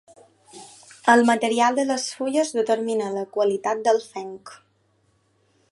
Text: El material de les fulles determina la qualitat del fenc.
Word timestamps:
El 1.15 1.25
material 1.29 1.77
de 1.81 1.85
les 1.91 2.07
fulles 2.19 2.53
determina 2.59 3.13
la 3.19 3.27
qualitat 3.37 3.87
del 3.89 4.05
fenc. 4.07 4.55